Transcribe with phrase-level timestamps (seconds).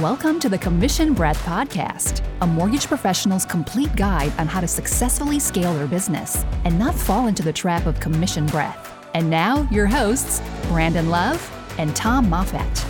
[0.00, 5.40] Welcome to the Commission Breath Podcast, a mortgage professional's complete guide on how to successfully
[5.40, 8.94] scale their business and not fall into the trap of commission breath.
[9.14, 11.40] And now, your hosts, Brandon Love
[11.78, 12.84] and Tom Moffat.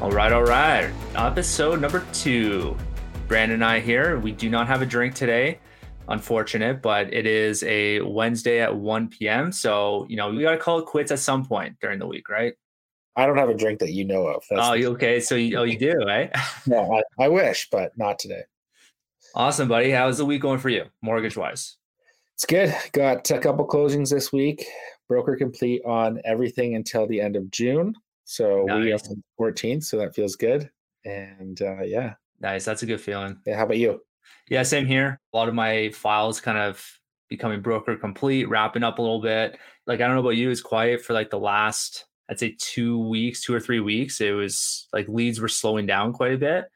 [0.00, 0.90] All right, all right.
[1.14, 2.74] Episode number two.
[3.28, 4.18] Brandon and I here.
[4.18, 5.58] We do not have a drink today,
[6.08, 9.52] unfortunate, but it is a Wednesday at 1 p.m.
[9.52, 12.30] So, you know, we got to call it quits at some point during the week,
[12.30, 12.54] right?
[13.16, 14.44] I don't have a drink that you know of.
[14.48, 15.20] That's oh, you okay?
[15.20, 16.30] So you, oh, you do, right?
[16.66, 18.42] no, I, I wish, but not today.
[19.34, 19.90] Awesome, buddy.
[19.90, 21.76] How's the week going for you, mortgage wise?
[22.34, 22.74] It's good.
[22.92, 24.64] Got a couple closings this week.
[25.08, 27.94] Broker complete on everything until the end of June.
[28.24, 28.82] So nice.
[28.82, 30.70] we are on 14th, so that feels good.
[31.04, 32.64] And uh, yeah, nice.
[32.64, 33.38] That's a good feeling.
[33.44, 33.56] Yeah.
[33.56, 34.00] How about you?
[34.48, 35.20] Yeah, same here.
[35.32, 36.84] A lot of my files kind of
[37.28, 39.58] becoming broker complete, wrapping up a little bit.
[39.86, 42.98] Like I don't know about you, it's quiet for like the last I'd say two
[42.98, 46.66] weeks, two or three weeks, it was like leads were slowing down quite a bit.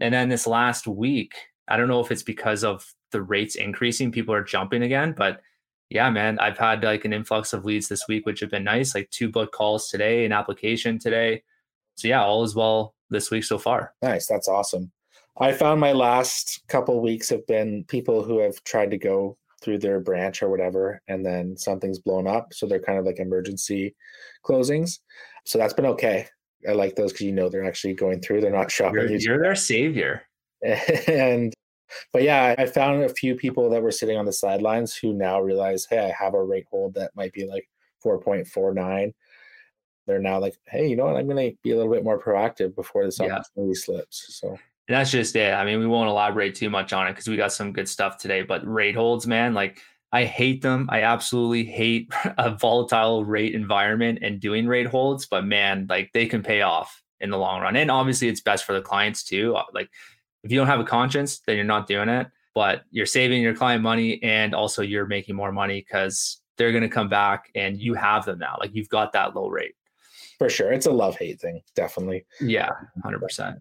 [0.00, 1.34] And then this last week,
[1.68, 5.40] I don't know if it's because of the rates increasing, people are jumping again, but
[5.90, 8.94] yeah, man, I've had like an influx of leads this week, which have been nice,
[8.94, 11.42] like two book calls today, an application today.
[11.96, 13.92] So yeah, all is well this week so far.
[14.02, 14.26] Nice.
[14.26, 14.90] That's awesome.
[15.38, 19.78] I found my last couple weeks have been people who have tried to go through
[19.78, 22.52] their branch or whatever, and then something's blown up.
[22.52, 23.94] So they're kind of like emergency
[24.44, 24.98] closings.
[25.44, 26.26] So that's been okay.
[26.68, 28.40] I like those because you know they're actually going through.
[28.40, 29.08] They're not shopping.
[29.08, 30.22] You're, you're their savior.
[31.08, 31.52] And
[32.12, 35.40] but yeah, I found a few people that were sitting on the sidelines who now
[35.40, 37.68] realize, hey, I have a rate hold that might be like
[38.04, 39.12] 4.49.
[40.06, 41.16] They're now like, hey, you know what?
[41.16, 43.36] I'm going to be a little bit more proactive before this yeah.
[43.36, 44.38] opportunity slips.
[44.40, 44.56] So
[44.88, 45.54] and that's just it.
[45.54, 48.18] I mean, we won't elaborate too much on it because we got some good stuff
[48.18, 48.42] today.
[48.42, 49.80] But rate holds, man, like
[50.10, 50.88] I hate them.
[50.90, 55.26] I absolutely hate a volatile rate environment and doing rate holds.
[55.26, 57.76] But man, like they can pay off in the long run.
[57.76, 59.54] And obviously, it's best for the clients too.
[59.54, 59.88] Uh, like
[60.42, 62.26] if you don't have a conscience, then you're not doing it.
[62.54, 66.82] But you're saving your client money and also you're making more money because they're going
[66.82, 68.56] to come back and you have them now.
[68.60, 69.74] Like you've got that low rate.
[70.38, 70.72] For sure.
[70.72, 71.62] It's a love hate thing.
[71.74, 72.26] Definitely.
[72.40, 72.70] Yeah,
[73.04, 73.60] 100%.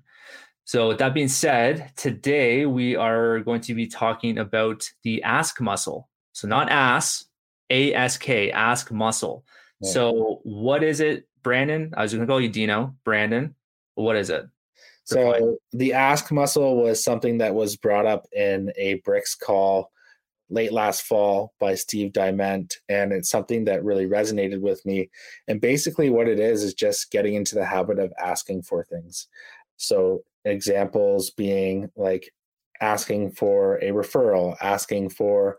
[0.66, 5.60] So, with that being said, today we are going to be talking about the ask
[5.60, 6.08] muscle.
[6.34, 7.26] So, not ass,
[7.70, 9.44] ASK, ask muscle.
[9.82, 9.92] Yeah.
[9.92, 11.94] So, what is it, Brandon?
[11.98, 12.96] I was going to call you Dino.
[13.04, 13.56] Brandon,
[13.96, 14.46] what is it?
[15.04, 19.92] So, the ask muscle was something that was brought up in a BRICS call
[20.52, 22.76] late last fall by Steve Diment.
[22.88, 25.10] And it's something that really resonated with me.
[25.48, 29.28] And basically, what it is is just getting into the habit of asking for things.
[29.78, 32.32] So examples being like
[32.82, 35.58] asking for a referral, asking for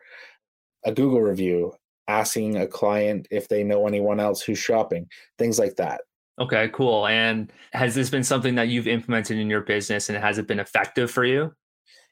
[0.85, 1.73] a Google review,
[2.09, 5.07] asking a client if they know anyone else who's shopping,
[5.39, 6.01] things like that.
[6.41, 7.07] Okay, cool.
[7.07, 10.61] And has this been something that you've implemented in your business and has it been
[10.61, 11.53] effective for you?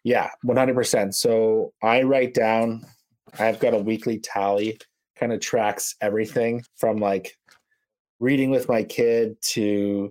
[0.05, 1.15] Yeah, 100%.
[1.15, 2.85] So I write down,
[3.39, 4.79] I've got a weekly tally,
[5.19, 7.37] kind of tracks everything from like
[8.21, 10.11] reading with my kid to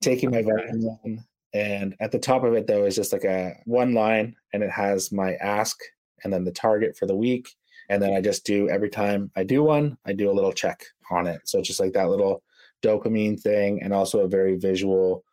[0.00, 1.24] taking my vitamin
[1.58, 4.70] and at the top of it, though, is just like a one line and it
[4.70, 5.76] has my ask
[6.22, 7.48] and then the target for the week.
[7.88, 10.84] And then I just do every time I do one, I do a little check
[11.10, 11.40] on it.
[11.46, 12.44] So it's just like that little
[12.80, 15.24] dopamine thing and also a very visual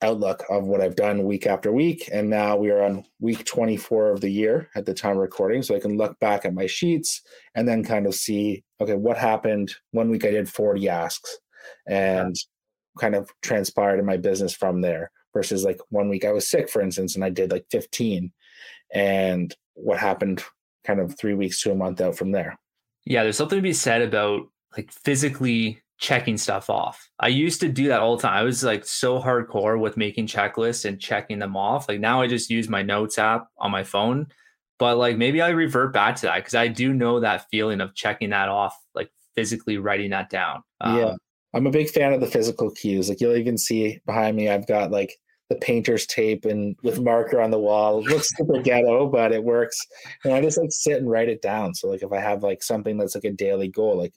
[0.00, 2.08] outlook of what I've done week after week.
[2.10, 5.62] And now we are on week 24 of the year at the time recording.
[5.62, 7.20] So I can look back at my sheets
[7.54, 9.74] and then kind of see, okay, what happened?
[9.90, 11.36] One week I did 40 asks
[11.86, 12.34] and
[12.98, 16.68] kind of transpired in my business from there versus like one week I was sick,
[16.68, 18.32] for instance, and I did like 15.
[18.94, 20.44] And what happened
[20.84, 22.58] kind of three weeks to a month out from there.
[23.04, 27.08] Yeah, there's something to be said about like physically checking stuff off.
[27.20, 28.34] I used to do that all the time.
[28.36, 31.88] I was like so hardcore with making checklists and checking them off.
[31.88, 34.26] Like now I just use my notes app on my phone.
[34.78, 37.94] But like maybe I revert back to that because I do know that feeling of
[37.94, 40.62] checking that off, like physically writing that down.
[40.80, 41.14] Um, yeah.
[41.54, 43.08] I'm a big fan of the physical cues.
[43.08, 45.16] Like you'll even see behind me, I've got like
[45.52, 47.98] the painter's tape and with marker on the wall.
[47.98, 49.78] It looks super ghetto, but it works.
[50.24, 51.74] And I just like sit and write it down.
[51.74, 54.14] So like if I have like something that's like a daily goal, like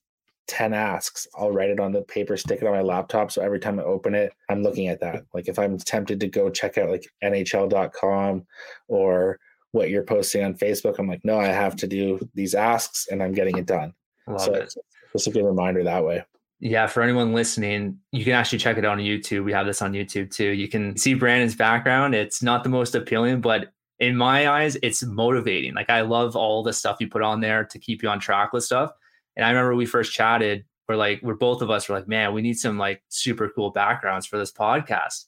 [0.48, 3.32] 10 asks, I'll write it on the paper, stick it on my laptop.
[3.32, 5.26] So every time I open it, I'm looking at that.
[5.34, 8.46] Like if I'm tempted to go check out like NHL.com
[8.88, 9.38] or
[9.74, 13.22] what you're posting on Facebook, I'm like, no, I have to do these asks and
[13.22, 13.94] I'm getting it done.
[14.26, 14.74] Love so it.
[15.14, 16.24] it's a good reminder that way
[16.60, 19.44] yeah, for anyone listening, you can actually check it out on YouTube.
[19.44, 20.50] We have this on YouTube too.
[20.50, 22.16] You can see Brandon's background.
[22.16, 25.74] It's not the most appealing, but in my eyes, it's motivating.
[25.74, 28.54] Like I love all the stuff you put on there to keep you on track
[28.54, 28.92] with stuff.
[29.36, 32.34] And I remember we first chatted, we're like we're both of us were like, man,
[32.34, 35.26] we need some like super cool backgrounds for this podcast.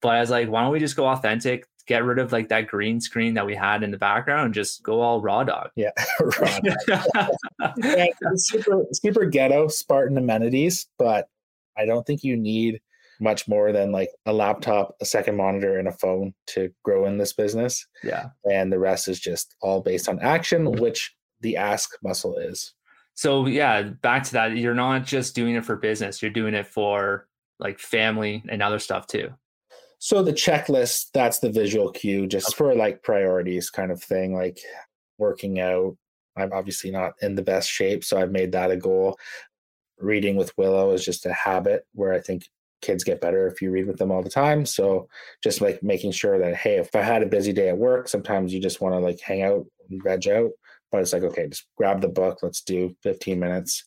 [0.00, 1.66] But I was like, why don't we just go authentic?
[1.88, 4.82] Get rid of like that green screen that we had in the background and just
[4.82, 5.70] go all raw dog.
[5.74, 5.90] Yeah,
[6.20, 7.30] raw dog.
[7.78, 8.06] yeah,
[8.36, 11.28] super super ghetto Spartan amenities, but
[11.76, 12.80] I don't think you need
[13.20, 17.18] much more than like a laptop, a second monitor, and a phone to grow in
[17.18, 17.86] this business.
[18.04, 18.28] Yeah.
[18.50, 22.74] And the rest is just all based on action, which the ask muscle is.
[23.14, 24.56] So yeah, back to that.
[24.56, 27.26] You're not just doing it for business, you're doing it for
[27.58, 29.30] like family and other stuff too.
[29.98, 32.56] So the checklist, that's the visual cue just okay.
[32.56, 34.58] for like priorities kind of thing, like
[35.18, 35.96] working out.
[36.36, 39.18] I'm obviously not in the best shape, so I've made that a goal.
[39.98, 42.44] Reading with Willow is just a habit where I think
[42.80, 44.64] kids get better if you read with them all the time.
[44.64, 45.08] So
[45.42, 48.54] just like making sure that, hey, if I had a busy day at work, sometimes
[48.54, 50.50] you just want to like hang out and veg out.
[50.90, 53.84] But it's like, okay, just grab the book, let's do 15 minutes.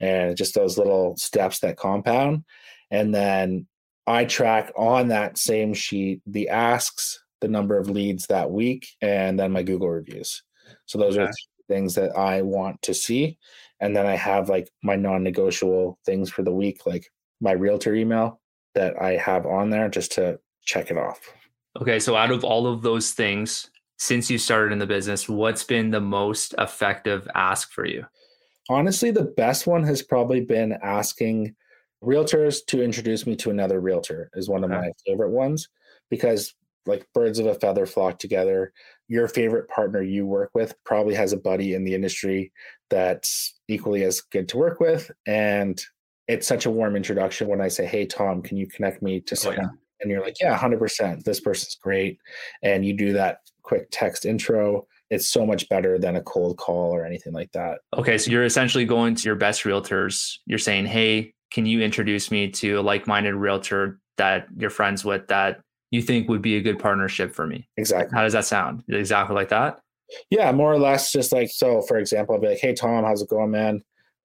[0.00, 2.44] And just those little steps that compound.
[2.90, 3.66] And then
[4.10, 9.38] I track on that same sheet the asks, the number of leads that week, and
[9.38, 10.42] then my Google reviews.
[10.86, 11.24] So those okay.
[11.24, 11.32] are
[11.68, 13.38] things that I want to see.
[13.80, 17.06] And then I have like my non negotiable things for the week, like
[17.40, 18.40] my realtor email
[18.74, 21.20] that I have on there just to check it off.
[21.80, 21.98] Okay.
[21.98, 25.90] So, out of all of those things, since you started in the business, what's been
[25.90, 28.04] the most effective ask for you?
[28.68, 31.54] Honestly, the best one has probably been asking
[32.02, 34.80] realtors to introduce me to another realtor, is one of okay.
[34.80, 35.68] my favorite ones
[36.08, 36.54] because,
[36.86, 38.72] like, birds of a feather flock together.
[39.08, 42.52] Your favorite partner you work with probably has a buddy in the industry
[42.88, 45.10] that's equally as good to work with.
[45.26, 45.80] And
[46.28, 49.36] it's such a warm introduction when I say, Hey, Tom, can you connect me to
[49.36, 49.60] someone?
[49.60, 49.76] Oh, yeah.
[50.00, 51.24] And you're like, Yeah, 100%.
[51.24, 52.18] This person's great.
[52.62, 54.86] And you do that quick text intro.
[55.10, 57.80] It's so much better than a cold call or anything like that.
[57.96, 58.16] Okay.
[58.16, 60.38] So you're essentially going to your best realtors.
[60.46, 65.04] You're saying, Hey, can you introduce me to a like minded realtor that you're friends
[65.04, 65.60] with that
[65.90, 67.68] you think would be a good partnership for me?
[67.76, 68.16] Exactly.
[68.16, 68.84] How does that sound?
[68.88, 69.80] Exactly like that?
[70.30, 73.22] Yeah, more or less just like so for example, I'll be like, Hey Tom, how's
[73.22, 73.82] it going, man?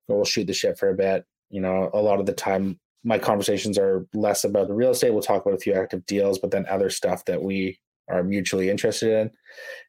[0.07, 3.19] We'll shoot the shit for a bit you know, a lot of the time my
[3.19, 5.11] conversations are less about the real estate.
[5.11, 7.79] We'll talk about a few active deals, but then other stuff that we
[8.09, 9.31] are mutually interested in.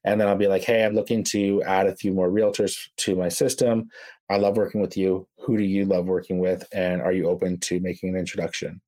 [0.05, 3.17] And then I'll be like, hey, I'm looking to add a few more realtors to
[3.17, 3.89] my system.
[4.29, 5.27] I love working with you.
[5.39, 6.67] Who do you love working with?
[6.73, 8.81] And are you open to making an introduction?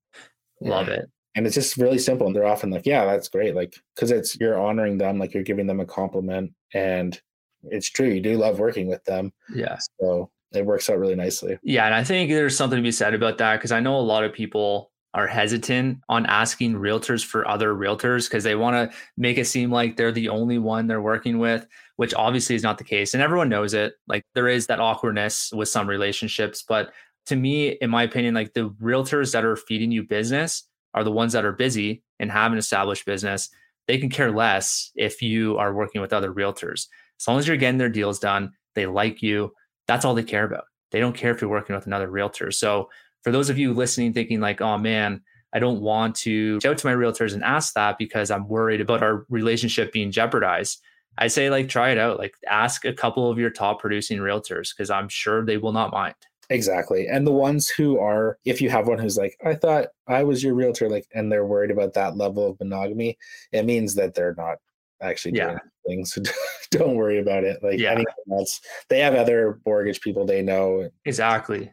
[0.61, 1.09] Love it.
[1.35, 2.27] And it's just really simple.
[2.27, 3.55] And they're often like, yeah, that's great.
[3.55, 6.53] Like, cause it's, you're honoring them, like you're giving them a compliment.
[6.73, 7.19] And
[7.63, 8.07] it's true.
[8.07, 9.31] You do love working with them.
[9.53, 9.77] Yeah.
[9.99, 11.59] So it works out really nicely.
[11.61, 14.01] Yeah, and I think there's something to be said about that because I know a
[14.01, 18.97] lot of people are hesitant on asking realtors for other realtors because they want to
[19.17, 21.65] make it seem like they're the only one they're working with,
[21.95, 23.13] which obviously is not the case.
[23.13, 23.93] And everyone knows it.
[24.07, 26.63] Like there is that awkwardness with some relationships.
[26.67, 26.91] But
[27.25, 30.63] to me, in my opinion, like the realtors that are feeding you business
[30.93, 33.49] are the ones that are busy and have an established business.
[33.87, 36.87] They can care less if you are working with other realtors.
[37.19, 39.53] As long as you're getting their deals done, they like you,
[39.87, 40.65] that's all they care about.
[40.91, 42.51] They don't care if you're working with another realtor.
[42.51, 42.89] So
[43.23, 45.21] for those of you listening, thinking like, oh man,
[45.53, 48.81] I don't want to reach out to my realtors and ask that because I'm worried
[48.81, 50.81] about our relationship being jeopardized.
[51.17, 52.19] I say like try it out.
[52.19, 55.91] Like ask a couple of your top producing realtors because I'm sure they will not
[55.91, 56.15] mind.
[56.51, 57.07] Exactly.
[57.07, 60.43] And the ones who are, if you have one who's like, I thought I was
[60.43, 63.17] your realtor, like, and they're worried about that level of monogamy,
[63.51, 64.57] it means that they're not
[65.01, 65.47] actually yeah.
[65.47, 66.13] doing things.
[66.13, 66.21] So
[66.71, 67.61] don't worry about it.
[67.61, 67.91] Like yeah.
[67.91, 70.89] anything else, they have other mortgage people they know.
[71.05, 71.71] Exactly.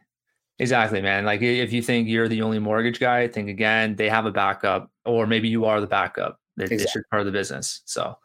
[0.59, 1.25] Exactly, man.
[1.25, 4.91] Like if you think you're the only mortgage guy, think again, they have a backup,
[5.05, 6.39] or maybe you are the backup.
[6.57, 7.03] It's exactly.
[7.11, 7.81] part of the business.
[7.85, 8.17] So,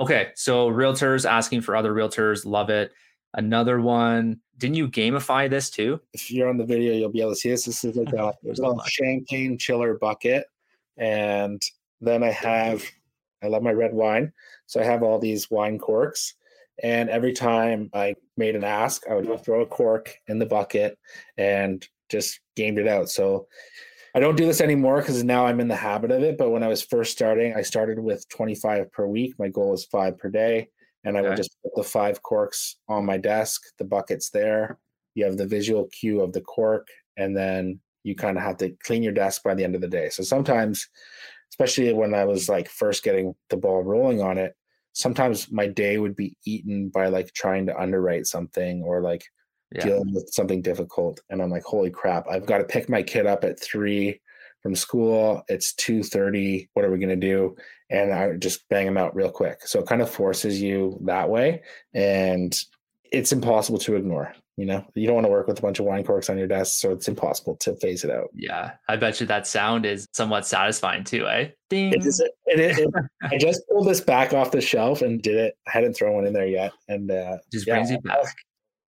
[0.00, 0.30] okay.
[0.34, 2.92] So realtors asking for other realtors, love it.
[3.34, 6.00] Another one, didn't you gamify this too?
[6.14, 7.64] If you're on the video, you'll be able to see this.
[7.64, 10.46] This is like a, there's a champagne chiller bucket.
[10.96, 11.60] And
[12.00, 12.82] then I have
[13.42, 14.32] I love my red wine.
[14.66, 16.34] So I have all these wine corks.
[16.82, 20.98] And every time I made an ask, I would throw a cork in the bucket
[21.36, 23.08] and just gamed it out.
[23.10, 23.46] So
[24.14, 26.36] I don't do this anymore because now I'm in the habit of it.
[26.36, 29.34] But when I was first starting, I started with 25 per week.
[29.38, 30.68] My goal was five per day.
[31.04, 33.62] And I would just put the five corks on my desk.
[33.78, 34.78] The bucket's there.
[35.14, 36.88] You have the visual cue of the cork.
[37.16, 39.88] And then you kind of have to clean your desk by the end of the
[39.88, 40.08] day.
[40.08, 40.88] So sometimes
[41.54, 44.56] especially when I was like first getting the ball rolling on it,
[44.94, 49.24] sometimes my day would be eaten by like trying to underwrite something or like
[49.72, 49.84] yeah.
[49.84, 51.20] dealing with something difficult.
[51.28, 54.20] And I'm like, holy crap, I've got to pick my kid up at three
[54.62, 55.42] from school.
[55.48, 56.68] It's 2:30.
[56.72, 57.54] What are we gonna do?
[57.90, 59.66] And I just bang them out real quick.
[59.66, 61.62] So it kind of forces you that way.
[61.92, 62.58] And
[63.12, 64.34] it's impossible to ignore.
[64.56, 66.46] You know, you don't want to work with a bunch of wine corks on your
[66.46, 68.28] desk, so it's impossible to phase it out.
[68.34, 71.48] Yeah, I bet you that sound is somewhat satisfying too, eh?
[71.70, 71.92] Ding.
[71.92, 72.20] It is.
[72.20, 72.88] It, it, it,
[73.22, 75.54] I just pulled this back off the shelf and did it.
[75.66, 78.26] I hadn't thrown one in there yet, and uh, just brings you back.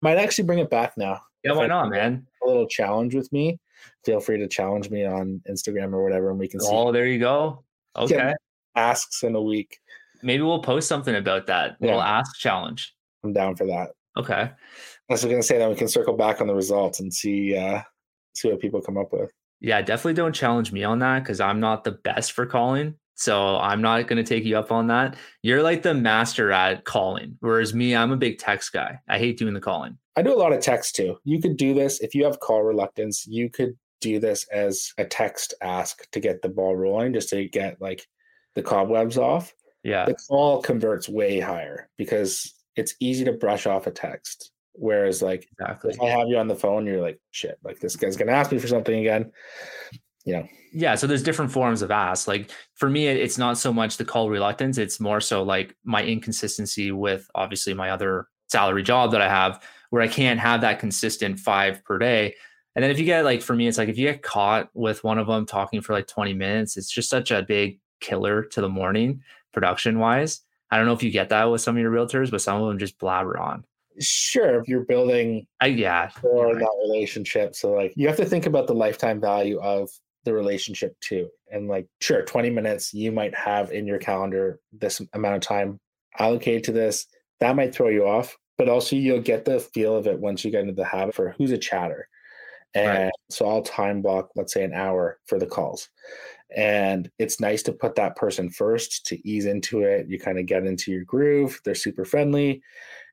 [0.00, 1.20] Might actually bring it back now.
[1.44, 2.26] Yeah, why not, man?
[2.42, 3.60] A little challenge with me.
[4.04, 6.68] Feel free to challenge me on Instagram or whatever, and we can see.
[6.70, 7.62] Oh, there you go.
[7.96, 8.34] Okay.
[8.74, 9.78] Asks in a week.
[10.22, 12.94] Maybe we'll post something about that little ask challenge.
[13.22, 13.90] I'm down for that.
[14.16, 14.50] Okay.
[15.12, 17.56] I was going to say that we can circle back on the results and see
[17.56, 17.82] uh,
[18.34, 19.30] see what people come up with.
[19.60, 22.96] Yeah, definitely don't challenge me on that because I'm not the best for calling.
[23.14, 25.16] So I'm not going to take you up on that.
[25.42, 28.98] You're like the master at calling, whereas me, I'm a big text guy.
[29.08, 29.98] I hate doing the calling.
[30.16, 31.18] I do a lot of text too.
[31.24, 33.26] You could do this if you have call reluctance.
[33.26, 37.46] You could do this as a text ask to get the ball rolling, just to
[37.48, 38.06] get like
[38.54, 39.54] the cobwebs off.
[39.84, 44.50] Yeah, the call converts way higher because it's easy to brush off a text.
[44.74, 45.92] Whereas, like, exactly.
[45.94, 48.52] if I have you on the phone, you're like, shit, like this guy's gonna ask
[48.52, 49.32] me for something again.
[50.24, 50.48] You know.
[50.72, 50.94] Yeah.
[50.94, 52.26] So there's different forms of ask.
[52.26, 54.78] Like for me, it's not so much the call reluctance.
[54.78, 59.62] It's more so like my inconsistency with obviously my other salary job that I have,
[59.90, 62.34] where I can't have that consistent five per day.
[62.74, 65.04] And then if you get like for me, it's like if you get caught with
[65.04, 68.60] one of them talking for like 20 minutes, it's just such a big killer to
[68.60, 70.40] the morning production wise.
[70.70, 72.68] I don't know if you get that with some of your realtors, but some of
[72.68, 73.64] them just blabber on.
[74.00, 76.58] Sure, if you're building uh, yeah for right.
[76.58, 77.54] that relationship.
[77.54, 79.90] So like you have to think about the lifetime value of
[80.24, 81.28] the relationship too.
[81.50, 85.78] And like sure, 20 minutes you might have in your calendar this amount of time
[86.18, 87.06] allocated to this.
[87.40, 90.50] That might throw you off, but also you'll get the feel of it once you
[90.50, 92.08] get into the habit for who's a chatter.
[92.74, 93.12] And right.
[93.30, 95.88] so I'll time block, let's say an hour for the calls.
[96.54, 100.08] And it's nice to put that person first to ease into it.
[100.08, 101.60] You kind of get into your groove.
[101.64, 102.62] They're super friendly.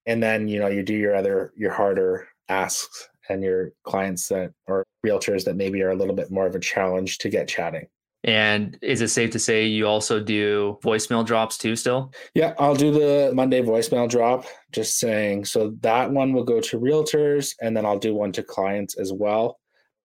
[0.09, 4.51] And then, you know, you do your other, your harder asks and your clients that
[4.65, 7.85] or realtors that maybe are a little bit more of a challenge to get chatting.
[8.23, 12.11] And is it safe to say you also do voicemail drops too still?
[12.33, 15.45] Yeah, I'll do the Monday voicemail drop, just saying.
[15.45, 19.13] So that one will go to realtors and then I'll do one to clients as
[19.13, 19.59] well.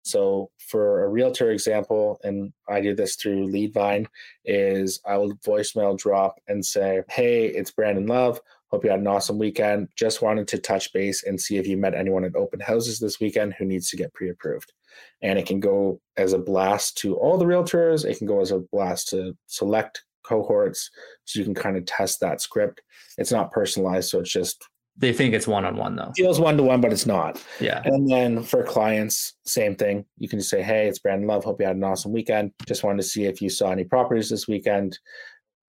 [0.04, 4.08] So for a realtor example, and I do this through Leadvine,
[4.46, 8.40] is I will voicemail drop and say, Hey, it's Brandon Love.
[8.72, 9.88] Hope you had an awesome weekend.
[9.96, 13.20] Just wanted to touch base and see if you met anyone at open houses this
[13.20, 14.72] weekend who needs to get pre approved.
[15.20, 18.50] And it can go as a blast to all the realtors, it can go as
[18.50, 20.90] a blast to select cohorts.
[21.24, 22.80] So you can kind of test that script.
[23.18, 24.08] It's not personalized.
[24.08, 24.64] So it's just
[24.96, 26.12] they think it's one on one though.
[26.16, 27.42] Feels one to one, but it's not.
[27.60, 27.80] Yeah.
[27.84, 30.04] And then for clients, same thing.
[30.18, 31.44] You can just say, Hey, it's Brandon Love.
[31.44, 32.52] Hope you had an awesome weekend.
[32.66, 34.98] Just wanted to see if you saw any properties this weekend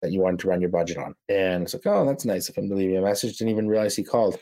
[0.03, 1.15] that you wanted to run your budget on.
[1.29, 3.37] And it's like, oh, that's nice of him to leave me a message.
[3.37, 4.37] Didn't even realize he called.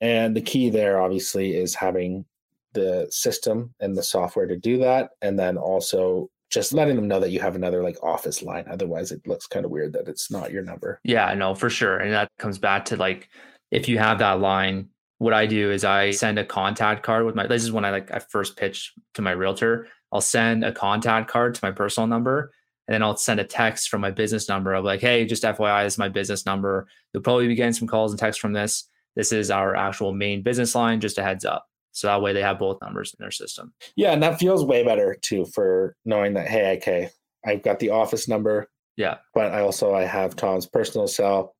[0.00, 2.24] And the key there obviously is having
[2.72, 5.10] the system and the software to do that.
[5.22, 8.64] And then also just letting them know that you have another like office line.
[8.70, 11.00] Otherwise, it looks kind of weird that it's not your number.
[11.04, 11.98] Yeah, no, for sure.
[11.98, 13.28] And that comes back to like
[13.70, 17.34] if you have that line, what I do is I send a contact card with
[17.34, 19.88] my this is when I like I first pitch to my realtor.
[20.10, 22.52] I'll send a contact card to my personal number
[22.88, 25.84] and then I'll send a text from my business number of like, hey, just FYI,
[25.84, 26.88] this is my business number.
[27.12, 28.88] You'll probably be getting some calls and texts from this.
[29.14, 31.66] This is our actual main business line, just a heads up.
[31.92, 33.72] So that way they have both numbers in their system.
[33.96, 37.10] Yeah, and that feels way better too for knowing that, hey, okay,
[37.44, 38.68] I've got the office number.
[38.96, 39.18] Yeah.
[39.34, 41.54] But I also I have Tom's personal cell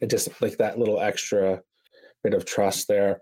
[0.00, 1.60] it just like that little extra
[2.22, 3.20] bit of trust there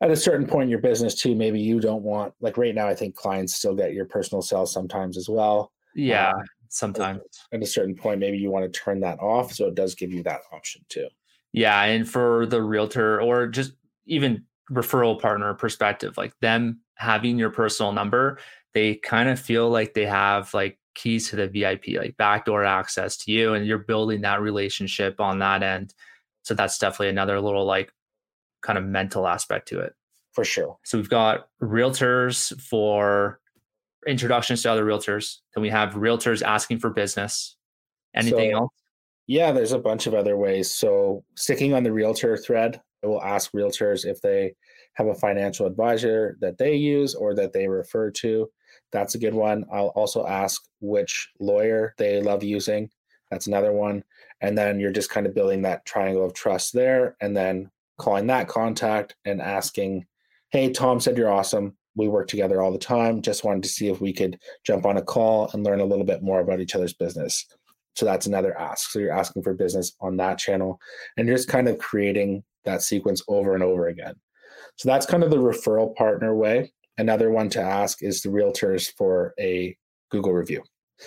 [0.00, 2.86] at a certain point in your business too maybe you don't want like right now
[2.86, 7.20] i think clients still get your personal cell sometimes as well yeah um, sometimes
[7.52, 10.12] at a certain point maybe you want to turn that off so it does give
[10.12, 11.08] you that option too
[11.52, 13.72] yeah and for the realtor or just
[14.06, 18.38] even referral partner perspective like them having your personal number
[18.74, 23.16] they kind of feel like they have like keys to the VIP, like backdoor access
[23.18, 25.94] to you, and you're building that relationship on that end.
[26.42, 27.92] So that's definitely another little like
[28.62, 29.94] kind of mental aspect to it.
[30.32, 30.76] For sure.
[30.84, 33.40] So we've got realtors for
[34.06, 35.38] introductions to other realtors.
[35.54, 37.56] Then we have realtors asking for business.
[38.14, 38.72] Anything so, else?
[39.26, 40.70] Yeah, there's a bunch of other ways.
[40.70, 44.54] So sticking on the realtor thread, I will ask realtors if they
[44.94, 48.50] have a financial advisor that they use or that they refer to.
[48.90, 49.64] That's a good one.
[49.72, 52.90] I'll also ask which lawyer they love using.
[53.30, 54.02] That's another one.
[54.40, 58.26] And then you're just kind of building that triangle of trust there and then calling
[58.28, 60.06] that contact and asking,
[60.50, 61.76] Hey, Tom said you're awesome.
[61.98, 63.20] We work together all the time.
[63.20, 66.04] Just wanted to see if we could jump on a call and learn a little
[66.04, 67.44] bit more about each other's business.
[67.96, 68.90] So that's another ask.
[68.90, 70.78] So you're asking for business on that channel
[71.16, 74.14] and you're just kind of creating that sequence over and over again.
[74.76, 76.72] So that's kind of the referral partner way.
[76.96, 79.76] Another one to ask is the realtors for a
[80.10, 80.62] Google review.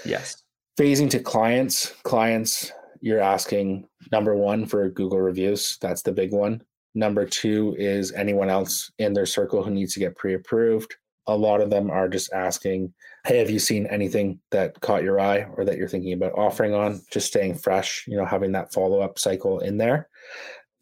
[0.06, 0.44] Yes.
[0.78, 2.72] Phasing to clients, clients,
[3.02, 5.78] you're asking number one for Google reviews.
[5.82, 6.62] That's the big one.
[6.94, 10.96] Number two is anyone else in their circle who needs to get pre approved.
[11.28, 12.94] A lot of them are just asking,
[13.26, 16.74] Hey, have you seen anything that caught your eye or that you're thinking about offering
[16.74, 17.02] on?
[17.12, 20.10] Just staying fresh, you know, having that follow up cycle in there.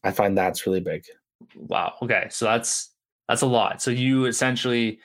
[0.04, 1.04] I find that's really big.
[1.56, 1.96] Wow.
[2.02, 2.28] Okay.
[2.30, 2.92] So that's
[3.28, 3.82] that's a lot.
[3.82, 5.00] So you essentially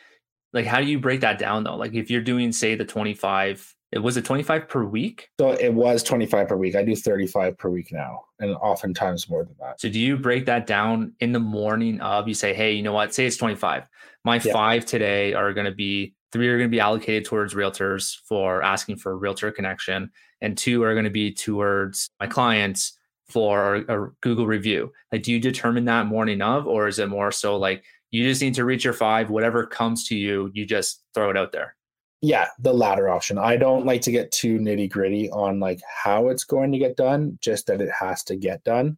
[0.52, 1.76] like how do you break that down though?
[1.76, 5.30] Like if you're doing say the 25 it was it 25 per week?
[5.38, 6.74] So it was 25 per week.
[6.74, 9.80] I do 35 per week now, and oftentimes more than that.
[9.80, 12.92] So do you break that down in the morning of you say, hey, you know
[12.92, 13.14] what?
[13.14, 13.88] Say it's 25.
[14.24, 14.52] My yeah.
[14.52, 18.64] five today are going to be three are going to be allocated towards realtors for
[18.64, 20.10] asking for a realtor connection,
[20.40, 22.98] and two are going to be towards my clients
[23.28, 24.92] for a, a Google review.
[25.12, 28.42] Like, do you determine that morning of, or is it more so like you just
[28.42, 31.76] need to reach your five, whatever comes to you, you just throw it out there?
[32.24, 33.36] Yeah, the latter option.
[33.36, 36.96] I don't like to get too nitty gritty on like how it's going to get
[36.96, 38.96] done, just that it has to get done.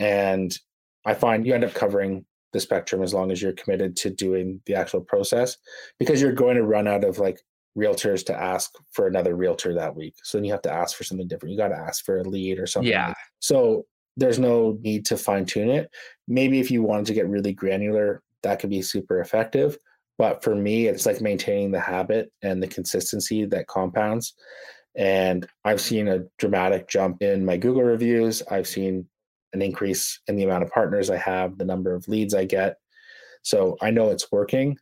[0.00, 0.56] And
[1.04, 4.60] I find you end up covering the spectrum as long as you're committed to doing
[4.66, 5.58] the actual process
[6.00, 7.40] because you're going to run out of like
[7.78, 10.14] realtors to ask for another realtor that week.
[10.24, 11.52] So then you have to ask for something different.
[11.52, 12.90] You got to ask for a lead or something.
[12.90, 13.14] Yeah.
[13.38, 15.88] So there's no need to fine tune it.
[16.26, 19.78] Maybe if you wanted to get really granular, that could be super effective.
[20.18, 24.34] But for me, it's like maintaining the habit and the consistency that compounds.
[24.96, 28.42] And I've seen a dramatic jump in my Google reviews.
[28.50, 29.06] I've seen
[29.52, 32.76] an increase in the amount of partners I have, the number of leads I get.
[33.42, 34.78] So I know it's working.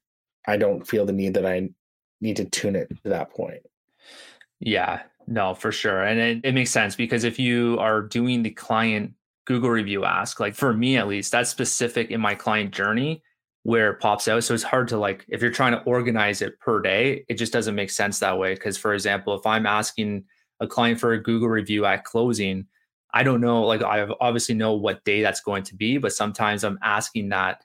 [0.47, 1.69] I don't feel the need that I
[2.21, 3.63] need to tune it to that point.
[4.61, 6.03] Yeah, no, for sure.
[6.03, 9.15] And it, it makes sense because if you are doing the client
[9.47, 13.23] Google review ask, like for me at least, that's specific in my client journey
[13.65, 14.45] where it pops out.
[14.45, 17.53] So it's hard to like if you're trying to organize it per day, it just
[17.53, 18.55] doesn't make sense that way.
[18.55, 20.25] Because for example, if I'm asking
[20.61, 22.67] a client for a Google review at closing,
[23.15, 26.63] I don't know, like I obviously know what day that's going to be, but sometimes
[26.63, 27.65] I'm asking that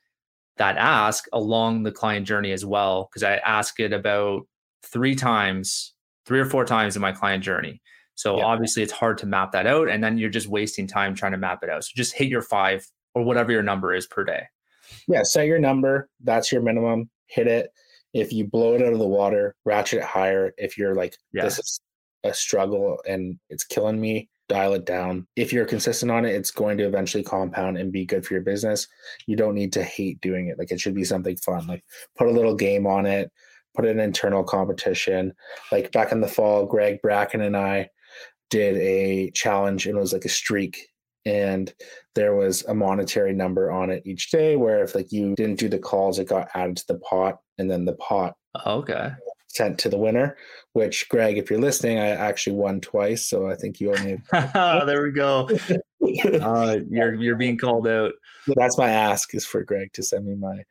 [0.56, 3.10] that ask along the client journey as well.
[3.14, 4.48] Cause I ask it about
[4.84, 5.94] three times,
[6.26, 7.82] three or four times in my client journey.
[8.16, 8.46] So yeah.
[8.46, 9.90] obviously it's hard to map that out.
[9.90, 11.84] And then you're just wasting time trying to map it out.
[11.84, 14.44] So just hit your five or whatever your number is per day
[15.08, 16.10] yeah, set your number.
[16.24, 17.10] That's your minimum.
[17.28, 17.72] Hit it.
[18.14, 20.54] If you blow it out of the water, ratchet it higher.
[20.58, 21.44] If you're like, yeah.
[21.44, 21.80] this is
[22.24, 25.28] a struggle and it's killing me, dial it down.
[25.36, 28.44] If you're consistent on it, it's going to eventually compound and be good for your
[28.44, 28.88] business.
[29.28, 30.58] You don't need to hate doing it.
[30.58, 31.68] Like it should be something fun.
[31.68, 31.84] Like
[32.18, 33.32] put a little game on it,
[33.76, 35.34] put an internal competition.
[35.72, 37.90] Like back in the fall, Greg Bracken and I
[38.50, 40.89] did a challenge and it was like a streak
[41.26, 41.74] and
[42.16, 45.70] there was a monetary number on it each day where if like you didn't do
[45.70, 49.12] the calls it got added to the pot and then the pot okay.
[49.48, 50.38] sent to the winner
[50.74, 55.04] which greg if you're listening i actually won twice so i think you me there
[55.04, 55.50] we go.
[56.42, 58.14] Uh, you're you're being called out.
[58.56, 60.64] That's my ask is for greg to send me my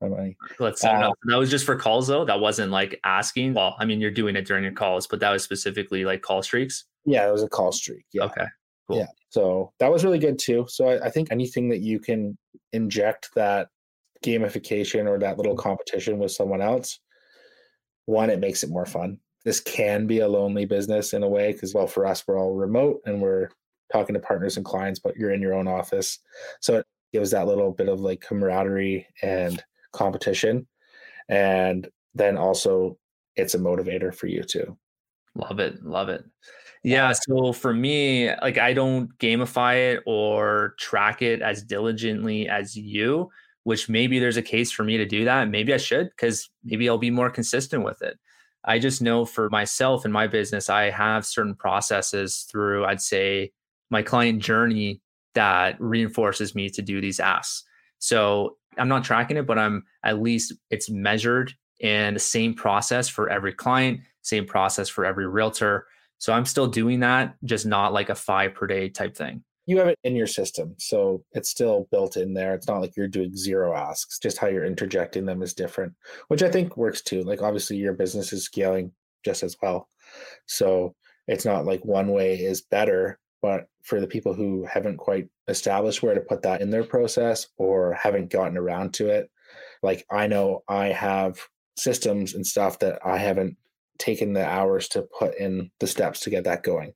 [0.00, 0.36] my money.
[0.60, 2.24] Let's uh, that was just for calls though?
[2.24, 3.54] That wasn't like asking?
[3.54, 6.42] Well i mean you're doing it during your calls but that was specifically like call
[6.42, 6.84] streaks?
[7.04, 8.24] Yeah it was a call streak yeah.
[8.24, 8.46] Okay
[8.86, 8.98] Cool.
[8.98, 9.06] Yeah.
[9.30, 10.66] So that was really good too.
[10.68, 12.38] So I, I, think anything that you can
[12.72, 13.68] inject that
[14.24, 15.68] gamification or that little mm-hmm.
[15.68, 17.00] competition with someone else,
[18.06, 19.18] one, it makes it more fun.
[19.44, 22.54] This can be a lonely business in a way because, well, for us, we're all
[22.54, 23.48] remote and we're
[23.92, 26.18] talking to partners and clients, but you're in your own office.
[26.60, 29.62] So it gives that little bit of like camaraderie and
[29.92, 30.66] competition.
[31.28, 32.98] And then also,
[33.36, 34.76] it's a motivator for you too.
[35.34, 35.84] Love it.
[35.84, 36.24] Love it.
[36.86, 37.12] Yeah.
[37.12, 43.28] So for me, like I don't gamify it or track it as diligently as you,
[43.64, 45.48] which maybe there's a case for me to do that.
[45.48, 48.16] Maybe I should because maybe I'll be more consistent with it.
[48.64, 53.50] I just know for myself and my business, I have certain processes through, I'd say,
[53.90, 55.00] my client journey
[55.34, 57.64] that reinforces me to do these asks.
[57.98, 63.08] So I'm not tracking it, but I'm at least it's measured in the same process
[63.08, 65.86] for every client, same process for every realtor.
[66.18, 69.44] So I'm still doing that, just not like a five per day type thing.
[69.66, 70.74] You have it in your system.
[70.78, 72.54] So it's still built in there.
[72.54, 75.94] It's not like you're doing zero asks, just how you're interjecting them is different,
[76.28, 77.22] which I think works too.
[77.22, 78.92] Like obviously your business is scaling
[79.24, 79.88] just as well.
[80.46, 80.94] So
[81.26, 86.02] it's not like one way is better, but for the people who haven't quite established
[86.02, 89.30] where to put that in their process or haven't gotten around to it,
[89.82, 91.38] like I know I have
[91.76, 93.56] systems and stuff that I haven't
[93.98, 96.92] taken the hours to put in the steps to get that going.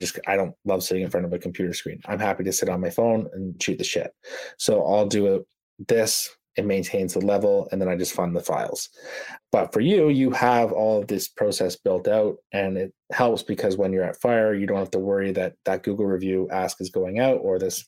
[0.00, 2.00] Just I don't love sitting in front of a computer screen.
[2.06, 4.12] I'm happy to sit on my phone and shoot the shit.
[4.56, 5.40] So I'll do a,
[5.88, 8.88] this it maintains the level, and then I just fund the files.
[9.52, 13.76] But for you, you have all of this process built out, and it helps because
[13.76, 16.90] when you're at fire, you don't have to worry that that Google review ask is
[16.90, 17.84] going out or this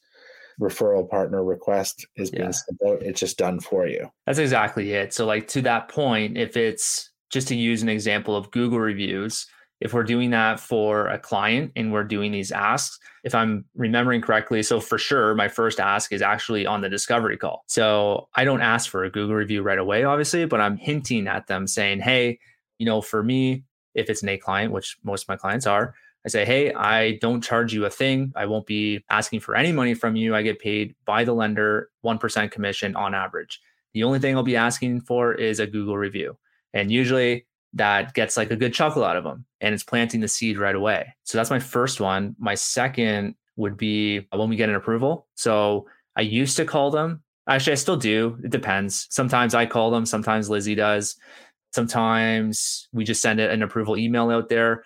[0.60, 2.50] referral partner request is being yeah.
[2.50, 3.02] sent out.
[3.02, 4.08] It's just done for you.
[4.26, 5.12] That's exactly it.
[5.12, 9.46] So, like to that point, if it's just to use an example of Google reviews,
[9.80, 14.20] if we're doing that for a client and we're doing these asks, if I'm remembering
[14.20, 17.64] correctly, so for sure, my first ask is actually on the discovery call.
[17.66, 21.48] So I don't ask for a Google review right away, obviously, but I'm hinting at
[21.48, 22.38] them saying, hey,
[22.78, 23.64] you know, for me,
[23.94, 27.18] if it's an A client, which most of my clients are, I say, hey, I
[27.20, 28.32] don't charge you a thing.
[28.36, 30.36] I won't be asking for any money from you.
[30.36, 33.60] I get paid by the lender 1% commission on average.
[33.94, 36.38] The only thing I'll be asking for is a Google review.
[36.74, 40.28] And usually that gets like a good chuckle out of them and it's planting the
[40.28, 41.14] seed right away.
[41.24, 42.36] So that's my first one.
[42.38, 45.26] My second would be when we get an approval.
[45.34, 47.22] So I used to call them.
[47.48, 48.38] Actually, I still do.
[48.44, 49.06] It depends.
[49.10, 51.16] Sometimes I call them, sometimes Lizzie does.
[51.74, 54.84] Sometimes we just send an approval email out there.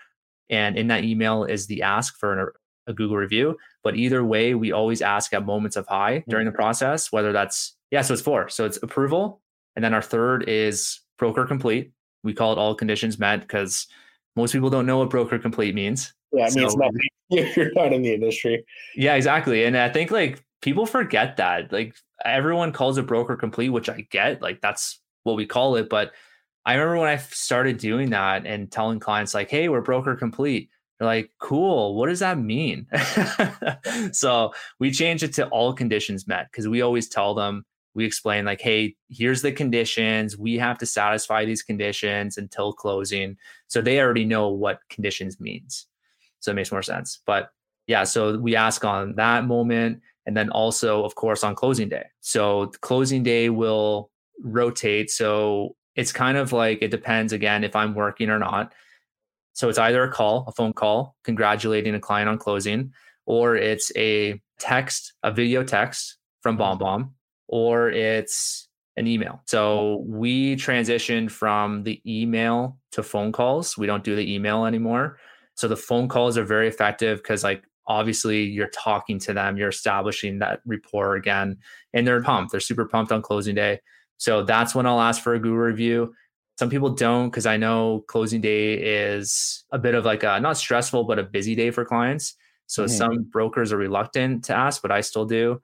[0.49, 2.49] And in that email is the ask for an,
[2.87, 3.57] a Google review.
[3.83, 6.57] But either way, we always ask at moments of high during the mm-hmm.
[6.57, 8.49] process, whether that's, yeah, so it's four.
[8.49, 9.41] So it's approval.
[9.75, 11.93] And then our third is broker complete.
[12.23, 13.87] We call it all conditions met because
[14.35, 16.13] most people don't know what broker complete means.
[16.33, 16.93] Yeah, I mean, so, it's not,
[17.57, 18.65] you're not in the industry.
[18.95, 19.65] Yeah, exactly.
[19.65, 21.73] And I think like people forget that.
[21.73, 24.43] Like everyone calls it broker complete, which I get.
[24.43, 25.89] Like that's what we call it.
[25.89, 26.13] But
[26.65, 30.69] I remember when I started doing that and telling clients like, "Hey, we're broker complete."
[30.99, 31.95] They're like, "Cool.
[31.95, 32.87] What does that mean?"
[34.13, 37.65] so we changed it to all conditions met because we always tell them
[37.97, 40.37] we explain like, "Hey, here's the conditions.
[40.39, 45.87] We have to satisfy these conditions until closing." So they already know what conditions means.
[46.41, 47.21] So it makes more sense.
[47.27, 47.51] But
[47.89, 52.05] yeah, so we ask on that moment, and then also, of course, on closing day.
[52.21, 54.11] So closing day will
[54.43, 55.11] rotate.
[55.11, 58.73] So it's kind of like it depends again if I'm working or not.
[59.55, 62.93] So it's either a call, a phone call, congratulating a client on closing,
[63.25, 66.83] or it's a text, a video text from mm-hmm.
[66.83, 67.11] BombBomb,
[67.49, 69.43] or it's an email.
[69.47, 73.77] So we transitioned from the email to phone calls.
[73.77, 75.19] We don't do the email anymore.
[75.55, 79.69] So the phone calls are very effective because like obviously you're talking to them, you're
[79.69, 81.59] establishing that rapport again,
[81.93, 82.53] and they're pumped.
[82.53, 83.81] They're super pumped on closing day.
[84.19, 86.15] So that's when I'll ask for a Google review.
[86.59, 90.57] Some people don't because I know closing day is a bit of like a not
[90.57, 92.35] stressful, but a busy day for clients.
[92.67, 92.97] So mm-hmm.
[92.97, 95.61] some brokers are reluctant to ask, but I still do.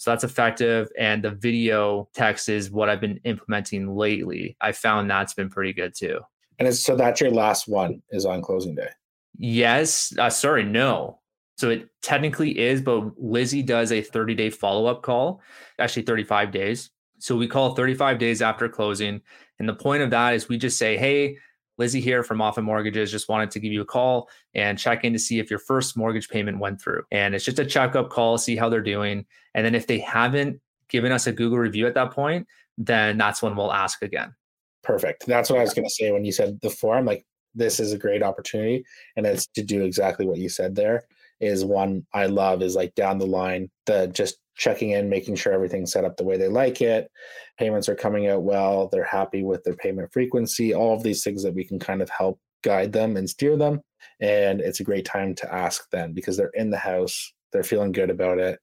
[0.00, 0.88] So that's effective.
[0.98, 4.56] And the video text is what I've been implementing lately.
[4.58, 6.20] I found that's been pretty good too.
[6.58, 8.88] And so that's your last one is on closing day.
[9.36, 10.14] Yes.
[10.18, 11.18] Uh, sorry, no.
[11.58, 15.42] So it technically is, but Lizzie does a 30 day follow up call,
[15.78, 16.88] actually 35 days.
[17.18, 19.20] So we call 35 days after closing.
[19.58, 21.36] And the point of that is we just say, hey,
[21.80, 25.14] Lizzie here from Moffat Mortgages just wanted to give you a call and check in
[25.14, 27.02] to see if your first mortgage payment went through.
[27.10, 29.24] And it's just a checkup call, see how they're doing.
[29.54, 33.40] And then if they haven't given us a Google review at that point, then that's
[33.40, 34.34] when we'll ask again.
[34.82, 35.26] Perfect.
[35.26, 37.06] That's what I was going to say when you said the form.
[37.06, 38.84] Like, this is a great opportunity.
[39.16, 41.04] And it's to do exactly what you said there
[41.40, 45.54] is one I love is like down the line, the just checking in, making sure
[45.54, 47.10] everything's set up the way they like it.
[47.58, 48.88] Payments are coming out well.
[48.88, 52.10] They're happy with their payment frequency, all of these things that we can kind of
[52.10, 53.80] help guide them and steer them.
[54.20, 57.90] And it's a great time to ask then because they're in the house, they're feeling
[57.90, 58.60] good about it,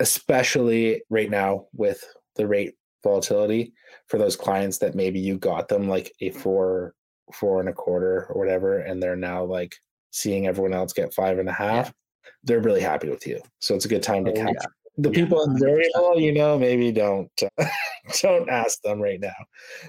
[0.00, 2.02] especially right now with
[2.36, 3.74] the rate volatility
[4.06, 6.94] for those clients that maybe you got them like a four,
[7.34, 9.74] four and a quarter or whatever, and they're now like
[10.12, 11.88] seeing everyone else get five and a half.
[11.88, 11.92] Yeah.
[12.44, 13.40] They're really happy with you.
[13.58, 14.66] So it's a good time to oh, catch yeah
[14.98, 17.30] the yeah, people in variable, you know, maybe don't
[18.22, 19.34] don't ask them right now.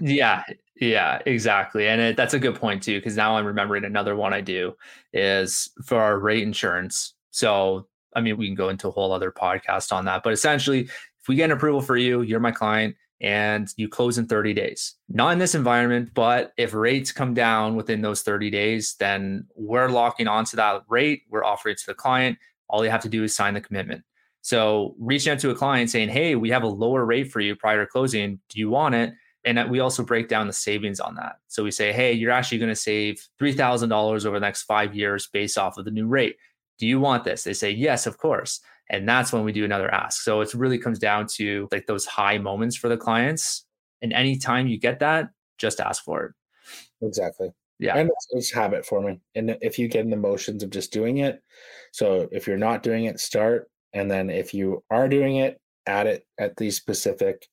[0.01, 0.43] Yeah,
[0.79, 2.99] yeah, exactly, and it, that's a good point too.
[2.99, 4.73] Because now I'm remembering another one I do
[5.13, 7.13] is for our rate insurance.
[7.31, 10.81] So I mean, we can go into a whole other podcast on that, but essentially,
[10.81, 14.53] if we get an approval for you, you're my client, and you close in 30
[14.53, 14.95] days.
[15.09, 19.89] Not in this environment, but if rates come down within those 30 days, then we're
[19.89, 21.23] locking onto that rate.
[21.29, 22.37] We're offering it to the client.
[22.69, 24.03] All you have to do is sign the commitment.
[24.47, 27.53] So reaching out to a client saying, Hey, we have a lower rate for you
[27.53, 28.39] prior to closing.
[28.47, 29.13] Do you want it?
[29.43, 31.39] And we also break down the savings on that.
[31.49, 33.91] So we say, Hey, you're actually going to save $3,000
[34.25, 36.37] over the next five years based off of the new rate.
[36.79, 37.43] Do you want this?
[37.43, 38.61] They say, Yes, of course.
[38.89, 40.21] And that's when we do another ask.
[40.21, 43.65] So it really comes down to like those high moments for the clients.
[44.01, 47.05] And anytime you get that, just ask for it.
[47.05, 47.49] Exactly.
[47.79, 47.97] Yeah.
[47.97, 49.19] And it's, it's habit forming.
[49.35, 51.43] And if you get in the motions of just doing it,
[51.91, 56.07] so if you're not doing it, start and then if you are doing it, add
[56.07, 57.47] it at these specific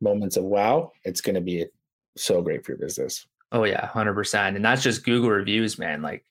[0.00, 1.66] moments of wow, it's going to be
[2.16, 3.26] so great for your business.
[3.52, 4.56] Oh yeah, hundred percent.
[4.56, 6.02] And that's just Google reviews, man.
[6.02, 6.24] Like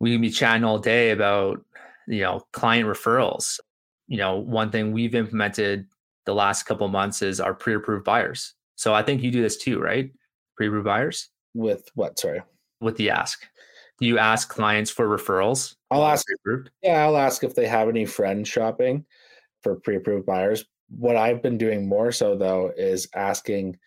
[0.00, 1.64] we can be chatting all day about
[2.06, 3.60] you know client referrals.
[4.08, 5.86] You know, one thing we've implemented
[6.26, 8.54] the last couple months is our pre-approved buyers.
[8.74, 10.10] So I think you do this too, right?
[10.56, 12.18] Pre-approved buyers with what?
[12.18, 12.42] Sorry,
[12.80, 13.46] with the ask.
[14.00, 15.76] Do you ask clients for referrals?
[15.90, 16.26] I'll ask.
[16.26, 16.70] Pre-approved?
[16.82, 19.04] Yeah, I'll ask if they have any friends shopping
[19.62, 20.64] for pre-approved buyers.
[20.88, 23.78] What I've been doing more so though is asking,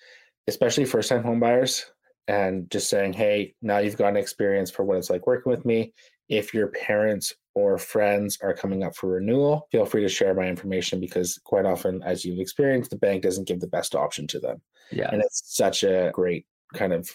[0.47, 1.85] especially first-time home buyers,
[2.27, 5.65] and just saying, "Hey, now you've got an experience for what it's like working with
[5.65, 5.93] me.
[6.29, 10.47] If your parents or friends are coming up for renewal, feel free to share my
[10.47, 14.39] information because quite often, as you've experienced, the bank doesn't give the best option to
[14.39, 14.61] them.
[14.91, 15.09] Yeah.
[15.11, 17.09] And it's such a great kind of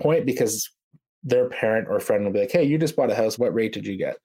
[0.00, 0.70] point because
[1.22, 3.38] their parent or friend will be like, Hey, you just bought a house.
[3.38, 4.16] What rate did you get?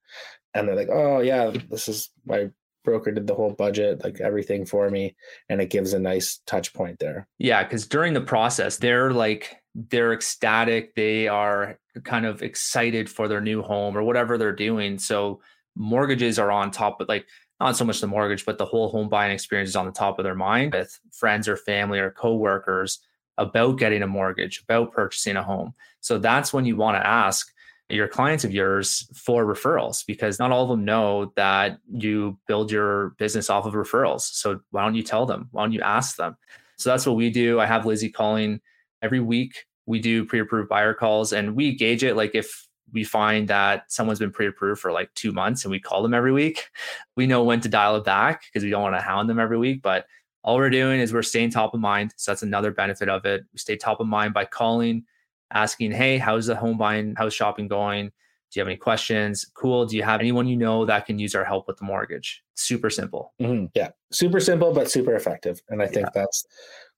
[0.53, 2.49] And they're like, Oh, yeah, this is my
[2.83, 5.15] broker did the whole budget, like everything for me.
[5.49, 7.27] And it gives a nice touch point there.
[7.37, 7.63] Yeah.
[7.65, 10.95] Cause during the process, they're like, they're ecstatic.
[10.95, 14.99] They are kind of excited for their new home or whatever they're doing.
[14.99, 15.41] So
[15.75, 17.27] mortgages are on top but like
[17.59, 20.19] not so much the mortgage, but the whole home buying experience is on the top
[20.19, 22.99] of their mind with friends or family or coworkers
[23.37, 25.73] about getting a mortgage, about purchasing a home.
[26.07, 27.53] So that's when you want to ask
[27.89, 32.71] your clients of yours for referrals because not all of them know that you build
[32.71, 34.21] your business off of referrals.
[34.21, 35.49] So why don't you tell them?
[35.51, 36.37] Why don't you ask them?
[36.77, 37.59] So that's what we do.
[37.59, 38.61] I have Lizzie calling
[39.01, 39.65] every week.
[39.85, 44.19] We do pre-approved buyer calls and we gauge it like if we find that someone's
[44.19, 46.69] been pre-approved for like two months and we call them every week,
[47.17, 49.57] we know when to dial it back because we don't want to hound them every
[49.57, 49.81] week.
[49.81, 50.05] But
[50.41, 52.13] all we're doing is we're staying top of mind.
[52.15, 53.43] So that's another benefit of it.
[53.51, 55.03] We stay top of mind by calling,
[55.51, 58.11] asking, hey, how's the home buying, how's shopping going?
[58.51, 59.45] Do you have any questions?
[59.53, 59.85] Cool.
[59.85, 62.43] Do you have anyone you know that can use our help with the mortgage?
[62.55, 63.33] Super simple.
[63.41, 63.65] Mm-hmm.
[63.73, 63.89] Yeah.
[64.11, 65.61] Super simple, but super effective.
[65.69, 66.21] And I think yeah.
[66.21, 66.45] that's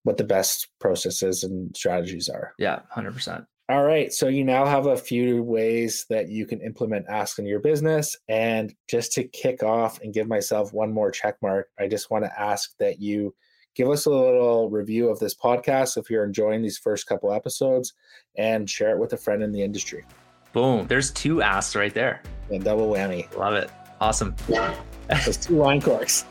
[0.03, 2.53] what the best processes and strategies are.
[2.59, 3.45] Yeah, 100%.
[3.67, 4.11] All right.
[4.11, 8.15] So you now have a few ways that you can implement Ask in your business.
[8.27, 12.25] And just to kick off and give myself one more check mark, I just want
[12.25, 13.35] to ask that you
[13.75, 17.93] give us a little review of this podcast if you're enjoying these first couple episodes
[18.37, 20.05] and share it with a friend in the industry.
[20.53, 20.87] Boom.
[20.87, 22.21] There's two asks right there.
[22.49, 23.33] And double whammy.
[23.37, 23.69] Love it.
[24.01, 24.35] Awesome.
[25.25, 26.25] Those two wine corks.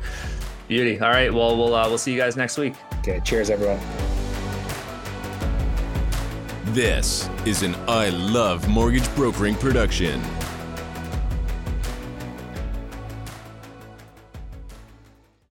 [0.68, 1.00] Beauty.
[1.00, 1.32] All right.
[1.32, 2.74] Well, we'll uh, we'll see you guys next week.
[2.98, 3.20] Okay.
[3.24, 3.80] Cheers, everyone.
[6.74, 10.20] This is an I Love Mortgage Brokering production.